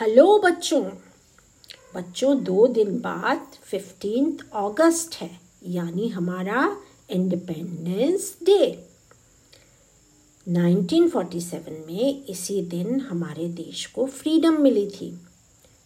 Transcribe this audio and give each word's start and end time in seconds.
Hello 0.00 0.38
बच्चों। 0.38 0.82
बच्चों, 1.94 2.44
दो 2.44 2.66
दिन 2.66 3.00
बाद 3.00 3.46
फिफ्टीन 3.62 4.38
अगस्त 4.54 5.14
है, 5.14 5.40
यानी 5.66 6.08
हमारा 6.08 6.76
इंडिपेंडेंस 7.10 8.38
डे 8.42 8.86
1947 10.48 11.86
में 11.86 12.26
इसी 12.26 12.62
दिन 12.62 13.00
हमारे 13.00 13.48
देश 13.48 13.86
को 13.86 14.06
फ्रीडम 14.06 14.62
मिली 14.62 14.86
थी। 14.90 15.20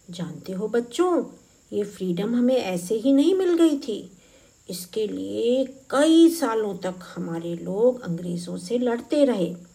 जानते 0.09 0.53
हो 0.53 0.67
बच्चों, 0.67 1.23
ये 1.73 1.83
फ्रीडम 1.83 2.35
हमें 2.35 2.57
ऐसे 2.57 2.95
ही 2.95 3.13
नहीं 3.13 3.35
मिल 3.35 3.53
गई 3.53 3.77
थी। 3.77 4.11
इसके 4.69 5.07
लिए 5.07 5.65
कई 5.65 6.29
सालों 6.29 6.75
तक 6.75 6.95
हमारे 7.15 7.55
लोग 7.55 8.01
अंग्रेज़ों 8.01 8.57
से 8.57 8.77
लड़ते 8.77 9.25
रहे। 9.25 9.72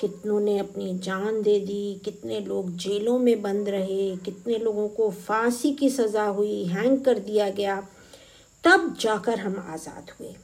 कितनों 0.00 0.40
ने 0.40 0.58
अपनी 0.58 0.98
जान 0.98 1.42
दे 1.42 1.60
दी, 1.60 2.00
कितने 2.04 2.40
लोग 2.40 2.76
जेलों 2.76 3.18
में 3.18 3.42
बंद 3.42 3.68
रहे, 3.68 4.16
कितने 4.16 4.58
लोगों 4.58 4.88
को 4.88 5.10
फांसी 5.10 5.72
की 5.72 5.90
सज़ा 5.90 6.24
हुई 6.24 6.64
हैंग 6.64 7.00
कर 7.00 7.18
दिया 7.18 7.50
गया। 7.50 7.88
तब 8.64 8.96
जाकर 9.00 9.38
हम 9.38 9.66
आज़ाद 9.68 10.10
हुए। 10.20 10.34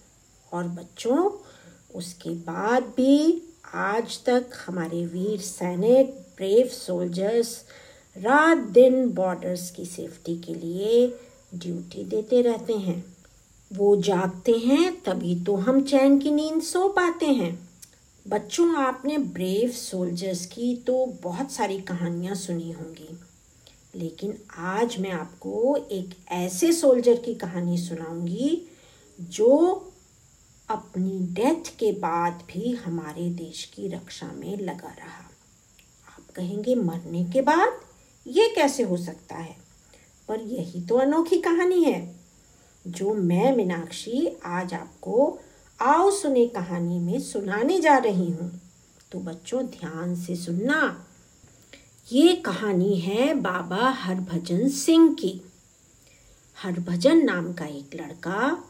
और 0.52 0.64
बच्चों, 0.64 1.30
उसके 1.94 2.30
बाद 2.30 2.82
भी 2.82 3.42
आज 3.74 4.24
तक 4.24 4.46
हमारे 4.66 5.06
वीर 5.06 5.40
सैनिक 5.40 6.06
ब्रेव 6.06 6.66
सोल्जर्स 6.66 7.64
रात 8.16 8.58
दिन 8.58 9.10
बॉर्डर्स 9.10 9.70
की 9.70 9.84
सेफ्टी 9.84 10.36
के 10.36 10.54
लिए 10.54 11.18
ड्यूटी 11.54 12.04
देते 12.04 12.42
रहते 12.42 12.72
हैं। 12.72 13.16
वो 13.72 13.96
जागते 13.96 14.52
हैं, 14.52 15.02
तभी 15.02 15.44
तो 15.44 15.56
हम 15.56 15.82
चैन 15.82 16.18
की 16.18 16.30
नींद 16.30 16.62
सो 16.62 16.88
पाते 16.88 17.26
हैं। 17.26 17.65
बच्चों, 18.28 18.76
आपने 18.76 19.18
ब्रेव 19.18 19.70
सोल्जर्स 19.70 20.46
की 20.46 20.76
तो 20.76 21.06
बहुत 21.06 21.50
सारी 21.50 21.80
कहानियाँ 21.80 22.34
सुनी 22.34 22.72
होंगी। 22.72 23.18
लेकिन 23.94 24.38
आज 24.56 24.98
मैं 24.98 25.10
आपको 25.10 25.76
एक 25.90 26.16
ऐसे 26.28 26.72
सोल्जर 26.72 27.14
की 27.14 27.34
कहानी 27.34 27.78
सुनाऊँगी 27.78 28.70
जो 29.20 29.74
अपनी 30.70 31.18
डेथ 31.20 31.78
के 31.78 31.92
बाद 31.92 32.44
भी 32.52 32.72
हमारे 32.72 33.30
देश 33.30 33.64
की 33.64 33.88
रक्षा 33.88 34.32
में 34.32 34.58
लगा 34.58 34.88
रहा। 34.88 35.30
आप 36.08 36.30
कहेंगे, 36.34 36.74
मरने 36.74 37.24
के 37.24 37.42
बाद? 37.42 37.80
ये 38.26 38.52
कैसे 38.56 38.82
हो 38.82 38.96
सकता 38.96 39.34
है? 39.34 39.56
पर 40.28 40.40
यही 40.40 40.80
तो 40.80 40.96
अनोखी 40.96 41.36
कहानी 41.36 41.84
है, 41.84 42.16
जो 42.86 43.14
मैं, 43.14 43.56
मीनाक्षी, 43.56 44.36
आज 44.44 44.74
आपको 44.74 45.38
आओ 45.80 46.10
सुने 46.10 46.46
कहानी 46.46 46.98
में 46.98 47.20
सुनाने 47.20 47.80
जा 47.80 47.98
रही 47.98 48.30
हूँ। 48.30 48.60
तो 49.12 49.18
बच्चों, 49.18 49.62
ध्यान 49.62 50.16
से 50.16 50.36
सुनना। 50.36 51.06
ये 52.12 52.34
कहानी 52.34 52.96
है 52.96 53.34
बाबा 53.34 53.90
हरभजन 53.90 54.68
सिंह 54.68 55.14
की। 55.14 55.40
हरभजन 56.62 57.24
नाम 57.24 57.52
का 57.52 57.64
एक 57.64 57.90
लड़का 57.94 58.64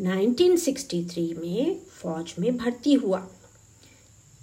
1963 0.00 1.34
में 1.34 1.80
फौज 1.88 2.34
में 2.38 2.56
भर्ती 2.56 2.94
हुआ। 2.94 3.28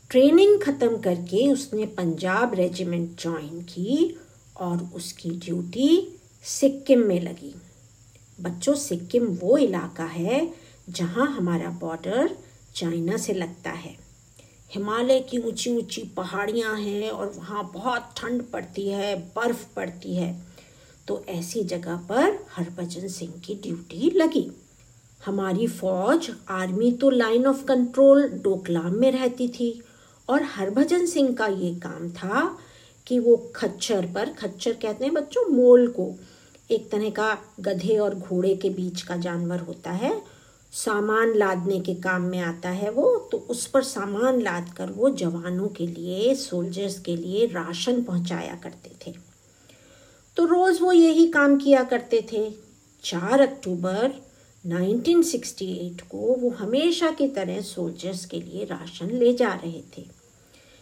ट्रेनिंग 0.10 0.62
ख़त्म 0.62 0.98
करके 0.98 1.52
उसने 1.52 1.86
पंजाब 1.86 2.54
रेजिमेंट 2.54 3.22
ज्वाइन 3.22 3.62
की 3.62 4.20
और 4.58 4.90
उसकी 4.96 5.30
ड्यूटी 5.30 6.20
सिक्किम 6.44 7.00
में 7.00 7.22
लगी। 7.22 7.56
बच्चों, 8.42 8.76
सिक्किम 8.76 9.26
वो 9.26 9.58
इलाका 9.58 10.06
है 10.06 10.63
जहाँ 10.90 11.28
हमारा 11.28 11.70
बॉर्डर 11.70 12.38
चाइना 12.76 13.18
से 13.18 13.34
लगता 13.34 13.70
है। 13.70 13.96
हिमालय 14.72 15.20
की 15.20 15.38
ऊँची 15.38 15.78
ऊँची 15.78 16.02
पहाड़ियाँ 16.18 16.76
हैं 16.78 17.10
और 17.10 17.34
वहाँ 17.38 17.72
बहुत 17.74 18.10
ठंड 18.18 18.44
पड़ती 18.44 18.90
है, 18.90 19.16
बर्फ़ 19.16 19.66
पड़ती 19.76 20.16
है। 20.16 20.42
तो 21.08 21.26
ऐसी 21.30 21.64
जगह 21.64 21.96
पर 21.96 22.46
हरभजन 22.50 23.08
सिंह 23.08 23.34
की 23.46 23.56
ड्यूटी 23.56 24.10
लगी। 24.10 24.52
हमारी 25.26 25.68
फौज, 25.68 26.32
आर्मी 26.50 26.92
तो 26.92 27.10
लाइन 27.10 27.46
ऑफ़ 27.46 27.66
कंट्रोल 27.66 28.28
डोकलाम 28.28 28.96
में 28.96 29.12
रहती 29.12 29.48
थी 29.48 29.82
और 30.30 30.44
हरभजन 30.44 31.06
सिंह 31.06 31.34
का 31.34 31.48
ये 31.48 31.76
काम 31.76 32.10
था 32.10 32.58
कि 33.08 33.20
वो 33.20 33.52
खच्चर 33.56 34.06
पर, 34.06 34.30
खच्चर 34.30 34.74
कहते 34.74 35.06
हैं 35.06 35.14
बच्चों, 35.14 35.50
मोल 35.50 35.88
को। 35.88 36.16
एक 36.72 36.92
तरह 36.92 37.10
का 37.10 37.38
गधे 37.60 37.98
और 37.98 38.16
घोड़े 38.16 38.56
के 38.56 38.70
बीच 38.70 39.02
का 39.02 39.18
जानवर 39.18 39.60
होता 39.60 39.92
है 39.92 40.33
सामान 40.76 41.36
लादने 41.36 41.80
के 41.80 41.96
काम 41.96 42.22
में 42.22 42.40
आता 42.40 42.70
है 42.70 42.92
वो 42.92 43.30
तो 43.32 43.38
उस 43.38 43.68
पर 43.68 43.84
सामान 43.84 44.42
लाद 44.42 44.74
कर 44.78 44.90
वो 44.90 45.10
जवानों 45.10 45.68
के 45.68 45.88
लिए 45.88 46.36
सोल्जर्स 46.36 47.00
के 47.00 47.16
लिए 47.16 47.46
राशन 47.46 48.04
पहुँचाया 48.04 48.56
करते 48.56 48.92
थे। 49.08 49.16
तो 50.38 50.46
रोज़ 50.46 50.82
वो 50.82 50.92
यही 50.92 51.28
काम 51.28 51.58
किया 51.58 51.84
करते 51.84 52.28
थे। 52.34 52.54
चार 53.04 53.42
अक्टूबर 53.42 54.12
1968 54.68 56.02
को 56.02 56.18
वो 56.18 56.50
हमेशा 56.50 57.12
की 57.12 57.28
तरह 57.28 57.62
सोल्जर्स 57.62 58.26
के 58.26 58.42
लिए 58.42 58.66
राशन 58.66 59.10
ले 59.10 59.34
जा 59.34 59.54
रहे 59.54 59.82
थे। 59.98 60.06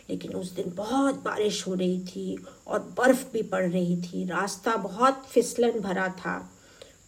लेकिन 0.10 0.34
उस 0.34 0.52
दिन 0.52 0.74
बहुत 0.76 1.16
बारिश 1.16 1.68
हो 1.68 1.74
रही 1.74 2.00
थी 2.00 2.46
और 2.68 2.80
बर्फ़ 2.80 3.34
भी 3.34 3.42
पड़ 3.42 3.72
रही 3.72 4.02
थी। 4.02 4.26
रास्ता 4.26 4.76
बहुत 4.76 5.24
फिसलन 5.30 5.72
भरा 5.72 6.08
था। 6.08 6.52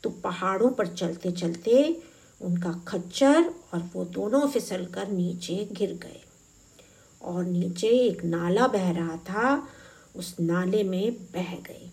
तो 0.03 0.09
पहाड़ों 0.09 0.69
पर 0.69 0.87
चलते 0.87 1.31
चलते 1.31 2.03
उनका 2.43 2.71
खच्चर 2.87 3.53
और 3.73 3.89
वो 3.93 4.05
दोनों 4.05 4.47
फिसल 4.47 4.85
कर 4.85 5.07
नीचे 5.07 5.69
गिर 5.71 5.93
गए। 5.93 6.21
और 7.21 7.45
नीचे 7.45 7.87
एक 7.87 8.25
नाला 8.25 8.67
बह 8.67 8.91
रहा 8.91 9.17
था, 9.17 9.67
उस 10.15 10.35
नाले 10.39 10.83
में 10.83 11.13
बह 11.13 11.55
गए। 11.55 11.89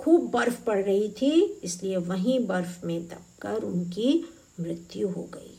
खूब 0.00 0.30
बर्फ़ 0.30 0.64
पड़ 0.64 0.84
रही 0.84 1.08
थी, 1.08 1.60
इसलिए 1.64 1.96
वहीं 1.96 2.46
बर्फ़ 2.46 2.86
में 2.86 3.08
दबकर 3.08 3.62
उनकी 3.62 4.24
मृत्यु 4.60 5.08
हो 5.08 5.22
गई। 5.22 5.58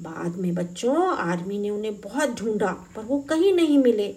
बाद 0.00 0.36
में 0.36 0.54
बच्चों, 0.54 1.16
आर्मी 1.16 1.58
ने 1.58 1.70
उन्हें 1.70 2.00
बहुत 2.00 2.28
ढूंढा, 2.28 2.72
पर 2.96 3.02
वो 3.02 3.18
कहीं 3.18 3.54
नहीं 3.54 3.78
मिले। 3.78 4.16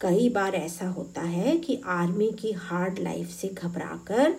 कई 0.00 0.28
बार 0.28 0.54
ऐसा 0.54 0.88
होता 0.88 1.20
है 1.20 1.56
कि 1.56 1.80
आर्मी 1.84 2.32
की 2.32 2.52
हार्ड 2.52 2.98
लाइफ 2.98 3.30
से 3.30 3.48
घबराकर 3.48 4.34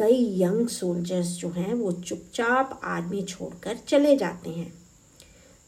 कई 0.00 0.24
यंग 0.38 0.66
सोल्जर्स 0.68 1.36
जो 1.38 1.48
हैं, 1.50 1.72
वो 1.74 1.92
चुपचाप 1.92 2.80
आर्मी 2.84 3.22
छोड़कर 3.22 3.76
चले 3.88 4.16
जाते 4.16 4.50
हैं। 4.50 4.72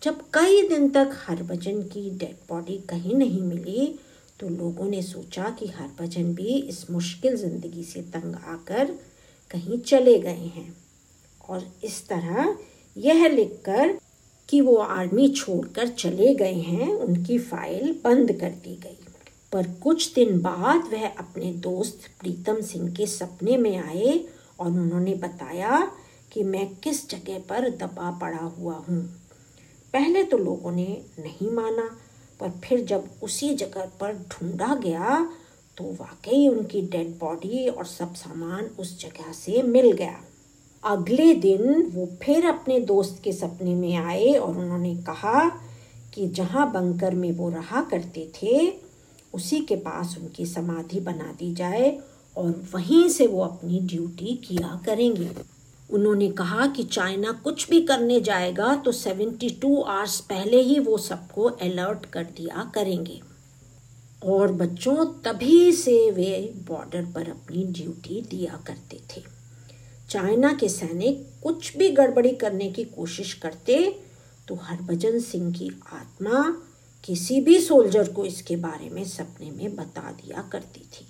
जब 0.03 0.21
कई 0.35 0.63
दिन 0.69 0.89
तक 0.91 1.11
हरभजन 1.19 1.83
की 1.85 2.09
डेड 2.11 2.37
बॉडी 2.49 2.77
कहीं 2.91 3.15
नहीं 3.15 3.43
मिली 3.43 3.95
तो 4.41 4.49
लोगों 4.49 4.85
ने 4.85 5.03
सोचा 5.03 5.51
कि 5.51 5.67
हरभजन 5.69 6.33
भी 6.35 6.55
इस 6.61 6.85
मुश्किल 6.91 7.37
ज़िंदगी 7.37 7.85
से 7.85 8.01
तंग 8.13 8.35
आकर 8.35 8.95
कहीं 9.51 9.79
चले 9.81 10.19
गए 10.19 10.51
हैं। 10.57 10.75
और 11.49 11.67
इस 11.85 12.07
तरह 12.09 12.57
यह 12.97 13.27
लिखकर 13.29 13.99
कि 14.49 14.61
वो 14.61 14.77
आर्मी 14.77 15.29
छोड़कर 15.29 15.89
चले 15.89 16.35
गए 16.35 16.53
हैं, 16.53 16.89
उनकी 16.89 17.39
फ़ाइल 17.41 17.95
बंद 18.05 18.33
कर 18.33 18.51
दी 18.51 18.75
गई। 18.77 18.99
पर 19.53 19.67
कुछ 19.83 20.13
दिन 20.15 20.41
बाद 20.43 20.89
वह 20.93 21.07
अपने 21.09 21.53
दोस्त 21.63 22.09
प्रीतम 22.21 22.61
सिंह 22.61 22.91
के 22.95 23.07
सपने 23.07 23.57
में 23.57 23.77
आए 23.77 24.19
और 24.61 24.67
उन्होंने 24.67 25.15
बताया 25.15 25.81
कि 26.33 26.43
मैं 26.43 26.67
किस 26.77 27.09
जगह 27.11 27.39
पर 27.49 27.69
दबा 27.71 28.11
पड़ा 28.21 28.45
हुआ 28.59 28.75
हूँ। 28.89 29.03
पहले 29.95 30.23
तो 30.25 30.39
लोगों 30.39 30.73
ने 30.73 30.87
नहीं 31.19 31.51
माना, 31.51 31.89
पर 32.41 32.51
फिर 32.65 32.85
जब 32.85 33.09
उसी 33.23 33.55
जगह 33.55 33.91
पर 34.01 34.13
ढूंढा 34.31 34.75
गया 34.75 35.19
तो 35.79 35.85
वाकई 35.93 36.47
उनकी 36.49 36.81
डेड 36.83 37.09
बॉडी 37.19 37.67
और 37.69 37.87
सब 37.87 38.15
सामान 38.15 38.65
उस 38.79 38.99
जगह 39.01 39.33
से 39.33 39.63
मिल 39.63 39.91
गया। 39.93 40.21
अगले 40.83 41.35
दिन 41.35 41.83
वो 41.95 42.07
फिर 42.23 42.47
अपने 42.47 42.79
दोस्त 42.81 43.21
के 43.25 43.33
सपने 43.33 43.75
में 43.75 43.97
आए 43.97 44.33
और 44.33 44.59
उन्होंने 44.59 44.95
कहा 45.03 45.49
कि 46.15 46.27
जहाँ 46.29 46.71
बंकर 46.73 47.15
में 47.15 47.31
वो 47.33 47.51
रहा 47.51 47.83
करते 47.83 48.31
थे 48.35 48.57
उसी 49.35 49.61
के 49.61 49.77
पास 49.77 50.17
उनकी 50.19 50.47
समाधि 50.47 51.01
बना 51.01 51.33
दी 51.39 51.53
जाए 51.55 51.99
और 52.37 52.51
वहीं 52.75 53.09
से 53.09 53.27
वो 53.27 53.43
अपनी 53.45 53.81
ड्यूटी 53.81 54.35
किया 54.45 54.81
करेंगे। 54.87 55.31
उन्होंने 55.91 56.31
कहा 56.31 56.67
कि 56.67 56.83
चाइना 56.83 57.33
कुछ 57.45 57.69
भी 57.71 57.81
करने 57.83 58.21
जाएगा 58.21 58.75
तो 58.77 58.93
72 58.93 59.83
आवर्स 59.83 60.21
पहले 60.21 60.61
ही 60.61 60.79
वो 60.79 60.99
सबको 60.99 61.43
अलर्ट 61.43 62.07
कर 62.07 62.25
दिया 62.37 62.71
करेंगे। 62.75 63.21
और 64.25 64.53
बच्चों, 64.53 65.05
तभी 65.23 65.73
से 65.73 66.11
वे 66.11 66.53
बॉर्डर 66.69 67.05
पर 67.05 67.31
अपनी 67.31 67.65
ड्यूटी 67.65 68.21
दिया 68.31 68.61
करते 68.67 69.01
थे। 69.11 69.23
चाइना 70.11 70.53
के 70.53 70.69
सैनिक 70.69 71.27
कुछ 71.43 71.77
भी 71.77 71.89
गड़बड़ी 71.91 72.31
करने 72.31 72.71
की 72.71 72.85
कोशिश 72.85 73.33
करते 73.35 73.79
तो 74.49 74.55
हरभजन 74.55 75.19
सिंह 75.21 75.53
की 75.53 75.71
आत्मा 75.93 76.43
किसी 77.05 77.41
भी 77.41 77.59
सोल्जर 77.61 78.13
को 78.13 78.25
इसके 78.25 78.57
बारे 78.57 78.91
में 78.91 79.05
सपने 79.05 79.51
में 79.51 79.75
बता 79.77 80.11
दिया 80.13 80.43
करती 80.43 80.81
थी। 80.81 81.07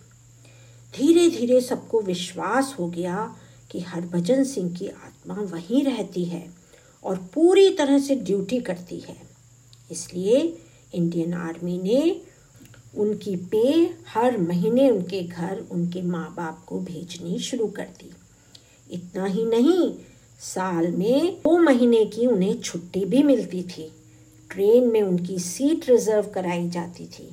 धीरे 0.95 1.29
धीरे 1.29 1.61
सबको 1.61 2.01
विश्वास 2.01 2.75
हो 2.79 2.89
गया 2.89 3.37
कि 3.71 3.81
हरभजन 3.81 4.45
सिंह 4.45 4.75
की 4.77 4.89
आत्मा 4.89 5.35
वहीं 5.35 5.85
रहती 5.85 6.25
है 6.25 6.45
और 7.05 7.17
पूरी 7.35 7.69
तरह 7.71 7.99
से 7.99 8.15
ड्यूटी 8.15 8.61
करती 8.61 8.99
है। 9.01 9.17
इसलिए 9.91 10.59
इंडियन 10.95 11.35
आर्मी 11.35 11.79
ने 11.79 12.21
उनकी 12.97 13.37
पे 13.37 13.95
हर 14.09 14.39
महीने 14.39 14.91
उनके 14.91 15.23
घर 15.23 15.65
उनके 15.73 16.03
माँ 16.03 16.35
बाप 16.37 16.65
को 16.69 16.81
भेजनी 16.81 17.39
शुरू 17.39 17.67
कर 17.67 17.89
दी। 18.01 18.11
इतना 18.91 19.25
ही 19.25 19.45
नहीं, 19.45 19.93
साल 20.41 20.93
में 20.93 21.35
दो 21.35 21.59
महीने 21.59 22.05
की 22.05 22.27
उन्हें 22.27 22.61
छुट्टी 22.61 23.05
भी 23.05 23.23
मिलती 23.23 23.63
थी। 23.63 23.91
ट्रेन 24.53 24.91
में 24.91 25.03
उनकी 25.03 25.39
सीट 25.39 25.89
रिज़र्व 25.91 26.31
कराई 26.31 26.69
जाती 26.71 27.07
थी। 27.07 27.29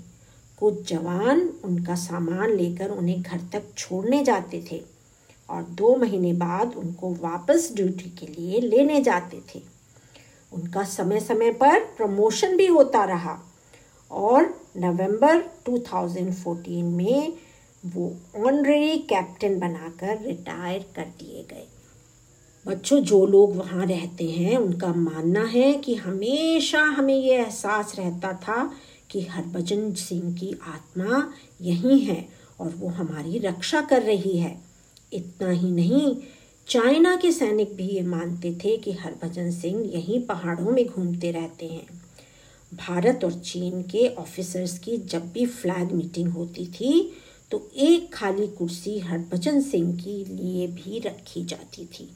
कुछ 0.58 0.90
जवान 0.90 1.42
उनका 1.66 1.96
सामान 1.96 2.54
लेकर 2.54 2.90
उन्हें 2.90 3.22
घर 3.22 3.40
तक 3.54 3.64
छोड़ने 3.78 4.24
जाते 4.24 4.64
थे 4.72 4.82
और 5.50 5.64
दो 5.64 5.96
महीने 5.96 6.34
बाद 6.34 6.76
उनको 6.76 7.14
वापस 7.14 7.72
ड्यूटी 7.76 8.10
के 8.10 8.28
लिए 8.28 8.60
लेने 8.62 9.02
जाते 9.02 9.42
थे। 9.56 9.62
उनका 10.52 10.84
समय 10.84 11.20
समय 11.20 11.52
पर 11.52 11.80
प्रमोशन 11.98 12.58
भी 12.58 12.68
होता 12.68 13.04
रहा 13.04 13.38
और 14.12 14.54
नवंबर 14.78 15.42
2014 15.66 16.84
में 16.84 17.34
वो 17.86 18.12
ऑनरेरी 18.38 18.98
कैप्टन 19.10 19.60
बनाकर 19.60 20.22
रिटायर 20.22 20.86
कर 20.96 21.06
दिए 21.20 21.44
गए। 21.44 21.68
बच्चों, 22.66 23.00
जो 23.00 23.26
लोग 23.26 23.56
वहाँ 23.56 23.86
रहते 23.86 24.26
हैं, 24.26 24.58
उनका 24.58 24.94
मानना 24.94 25.44
है 25.44 25.74
कि 25.74 25.96
हमेशा 25.96 26.82
हमें 26.82 27.16
ये 27.16 27.38
एहसास 27.38 27.94
रहता 28.00 28.34
था 28.34 28.72
कि 29.10 29.22
हरभजन 29.22 29.94
सिंह 29.94 30.34
की 30.34 30.54
आत्मा 30.64 31.24
यही 31.62 32.00
है 32.00 32.28
और 32.60 32.74
वो 32.78 32.88
हमारी 32.88 33.40
रक्षा 33.40 33.82
कर 33.82 34.02
रही 34.04 34.38
है। 34.38 34.60
इतना 35.14 35.50
ही 35.50 35.72
नहीं, 35.72 36.16
चाइना 36.68 37.16
के 37.16 37.32
सैनिक 37.32 37.74
भी 37.76 37.88
ये 37.88 38.02
मानते 38.02 38.54
थे 38.56 38.76
कि 38.78 38.92
हरभजन 38.92 39.52
सिंह 39.52 39.82
यहीं 39.96 40.22
पहाड़ों 40.22 40.72
में 40.72 40.86
घूमते 40.86 41.32
रहते 41.32 41.66
हैं। 41.66 41.88
भारत 42.72 43.24
और 43.24 43.34
चीन 43.34 43.82
के 43.82 44.08
ऑफिसर्स 44.10 44.78
की 44.80 44.98
जब 44.98 45.32
भी 45.32 45.46
फ्लैग 45.46 45.92
मीटिंग 45.92 46.30
होती 46.30 46.66
थी 46.66 47.12
तो 47.52 47.70
एक 47.76 48.14
खाली 48.14 48.48
कुर्सी 48.48 48.98
हरभजन 49.00 49.62
सिंह 49.62 49.94
के 49.98 50.24
लिए 50.26 50.68
भी 50.68 51.00
रखी 51.00 51.46
जाती 51.46 51.86
थी। 51.86 52.10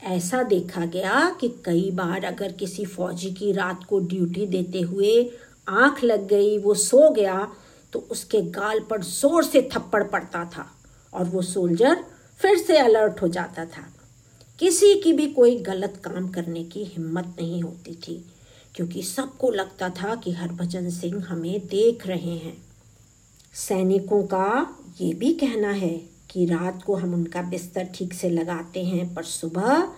ऐसा 0.00 0.42
देखा 0.42 0.84
गया 0.86 1.28
कि 1.40 1.48
कई 1.64 1.90
बार 1.90 2.24
अगर 2.24 2.52
किसी 2.52 2.84
फौजी 2.86 3.30
की 3.30 3.52
रात 3.52 3.84
को 3.84 3.98
ड्यूटी 4.00 4.46
देते 4.46 4.80
हुए 4.80 5.30
आँख 5.68 6.02
लग 6.04 6.26
गई, 6.28 6.58
वो 6.58 6.74
सो 6.74 7.10
गया 7.10 7.48
तो 7.92 7.98
उसके 8.10 8.40
गाल 8.50 8.80
पर 8.80 9.02
ज़ोर 9.02 9.44
से 9.44 9.68
थप्पड़ 9.72 10.02
पड़ता 10.04 10.44
था 10.46 10.66
और 11.12 11.24
वो 11.24 11.42
सोल्जर 11.42 12.04
फिर 12.40 12.58
से 12.58 12.78
अलर्ट 12.78 13.22
हो 13.22 13.28
जाता 13.28 13.64
था। 13.66 13.86
किसी 14.58 14.94
की 14.94 15.12
भी 15.12 15.26
कोई 15.28 15.56
गलत 15.58 16.00
काम 16.04 16.28
करने 16.28 16.64
की 16.64 16.84
हिम्मत 16.84 17.34
नहीं 17.40 17.62
होती 17.62 17.94
थी, 17.96 18.24
क्योंकि 18.74 19.02
सबको 19.02 19.50
लगता 19.50 19.88
था 19.92 20.14
कि 20.14 20.32
हरभजन 20.32 20.90
सिंह 20.90 21.24
हमें 21.28 21.58
देख 21.66 22.06
रहे 22.06 22.36
हैं। 22.36 22.56
सैनिकों 23.54 24.22
का 24.24 24.76
ये 25.00 25.12
भी 25.14 25.32
कहना 25.34 25.70
है 25.70 25.96
कि 26.30 26.46
रात 26.46 26.82
को 26.82 26.94
हम 26.94 27.14
उनका 27.14 27.42
बिस्तर 27.42 27.88
ठीक 27.94 28.12
से 28.14 28.30
लगाते 28.30 28.84
हैं, 28.84 29.14
पर 29.14 29.22
सुबह 29.22 29.88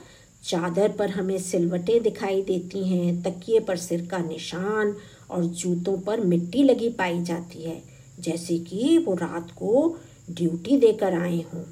चादर 0.44 0.93
पर 0.93 1.11
हमें 1.11 1.38
सिलवटें 1.38 2.03
दिखाई 2.03 2.43
देती 2.43 2.85
हैं, 2.88 3.23
तकिए 3.23 3.61
पर 3.61 3.77
सिर 3.77 4.06
का 4.06 4.19
निशान 4.19 4.94
और 5.31 5.44
जूतों 5.44 5.99
पर 5.99 6.21
मिट्टी 6.21 6.62
लगी 6.62 6.88
पाई 6.88 7.23
जाती 7.23 7.62
है, 7.62 7.82
जैसे 8.21 8.59
कि 8.59 8.99
वो 8.99 9.15
रात 9.15 9.50
को 9.50 9.97
ड्यूटी 10.31 10.77
देकर 10.77 11.15
आए 11.15 11.41
हों। 11.55 11.62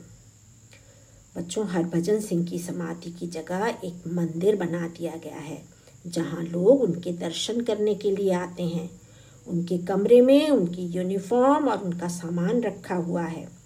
बच्चों 1.37 1.67
हरभजन 1.67 2.21
सिंह 2.21 2.45
की 2.47 2.59
समाधि 2.59 3.11
की 3.11 3.27
जगह 3.27 3.67
एक 3.85 4.07
मंदिर 4.07 4.57
बना 4.57 4.89
दिया 4.89 5.13
गया 5.25 5.39
है, 5.39 5.63
जहाँ 6.07 6.43
लोग 6.43 6.83
उनके 6.83 7.13
दर्शन 7.13 7.61
करने 7.61 7.95
के 7.95 8.11
लिए 8.11 8.33
आते 8.33 8.63
हैं। 8.63 8.91
उनके 9.47 9.79
कमरे 9.79 10.21
में 10.21 10.51
उनकी 10.51 10.87
यूनिफॉर्म 10.87 11.69
और 11.69 11.79
उनका 11.79 12.09
सामान 12.09 12.61
रखा 12.63 12.95
हुआ 12.95 13.23
है। 13.23 13.58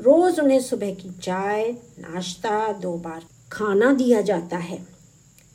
रोज़ 0.00 0.40
उन्हें 0.40 0.60
सुबह 0.60 0.94
की 0.94 1.10
चाय, 1.10 1.70
नाश्ता, 1.98 2.72
दो 2.72 2.92
बार 2.92 3.24
खाना 3.52 3.92
दिया 3.92 4.20
जाता 4.20 4.56
है। 4.56 4.86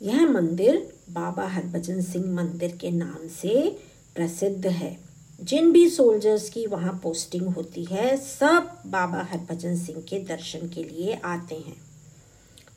यह 0.02 0.30
मंदिर 0.30 0.92
बाबा 1.10 1.46
हरभजन 1.46 2.02
सिंह 2.02 2.32
मंदिर 2.32 2.76
के 2.80 2.90
नाम 2.90 3.28
से 3.28 3.78
प्रसिद्ध 4.14 4.66
है। 4.66 4.98
जिन 5.42 5.72
भी 5.72 5.90
सोल्जर्स 5.90 6.50
की 6.50 6.66
वहाँ 6.66 7.00
पोस्टिंग 7.02 7.46
होती 7.46 7.84
है, 7.84 8.16
सब 8.16 8.82
बाबा 8.86 9.22
हरभजन 9.22 9.76
सिंह 9.76 10.00
के 10.00 10.18
दर्शन 10.18 10.68
के 10.68 10.84
लिए 10.84 11.20
आते 11.24 11.54
हैं। 11.54 11.76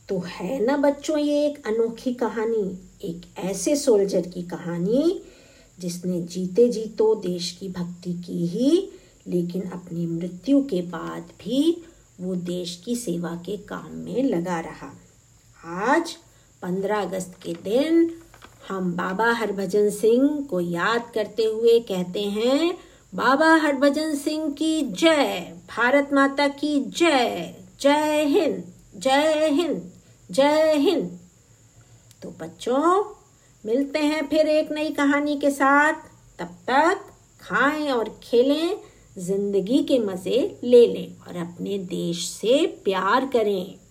तो 0.10 0.24
है 0.26 0.66
ना 0.66 0.78
बच्चों, 0.78 1.18
ये 1.18 1.48
एक 1.48 1.68
अनोखी 1.68 2.14
कहानी, 2.14 2.80
एक 3.04 3.40
ऐसे 3.40 3.76
सोल्जर 3.76 4.22
की 4.22 4.42
कहानी, 4.42 5.22
जिसने 5.80 6.22
जीते 6.22 6.70
जीतो 6.70 7.16
देश 7.16 7.52
की 7.52 7.70
भक्ति 7.70 8.14
की 8.14 8.48
ही 8.48 8.90
लेकिन 9.28 9.62
अपनी 9.62 10.08
मृत्यु 10.08 10.62
के 10.62 10.82
बाद 10.82 11.22
भी 11.22 11.84
वो 12.22 12.36
देश 12.36 12.82
की 12.86 12.96
सेवा 12.96 13.36
के 13.46 13.58
काम 13.58 13.92
में 13.92 14.24
लगा 14.24 14.60
रहा। 14.60 14.94
आज 15.66 16.18
15 16.62 17.02
अगस्त 17.02 17.36
के 17.44 17.54
दिन, 17.54 18.18
हम 18.70 18.94
बाबा 18.94 19.32
हरभजन 19.32 19.90
सिंह 19.90 20.48
को 20.50 20.60
याद 20.60 21.12
करते 21.16 21.44
हुए 21.44 21.80
कहते 21.80 22.22
हैं, 22.22 22.78
बाबा 23.16 23.56
हरभजन 23.56 24.16
सिंह 24.16 24.52
की 24.52 24.82
जय, 24.82 25.54
भारत 25.70 26.10
माता 26.14 26.48
की 26.48 26.80
जय 26.80 27.56
जय 27.82 28.26
हिंद 28.26 28.64
जय 28.96 29.50
हिंद 29.50 29.92
जय 30.32 30.74
हिंद। 30.78 31.20
तो 32.22 32.34
बच्चों, 32.42 33.16
मिलते 33.66 34.00
हैं 34.00 34.28
फिर 34.28 34.48
एक 34.48 34.72
नई 34.72 34.90
कहानी 34.90 35.40
के 35.40 35.52
साथ। 35.52 35.94
तब 36.40 36.56
तक 36.68 37.02
खाएँ 37.42 37.92
और 37.92 38.20
खेलें 38.24 38.93
ज़िंदगी 39.18 39.82
के 39.84 39.98
मज़े 40.00 40.40
ले 40.64 40.86
लें 40.88 41.08
और 41.28 41.36
अपने 41.38 41.78
देश 41.78 42.28
से 42.30 42.66
प्यार 42.86 43.26
करें। 43.34 43.83